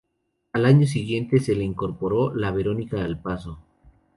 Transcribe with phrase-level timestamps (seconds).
[0.53, 3.59] Al año siguiente se le incorporó la Verónica al paso.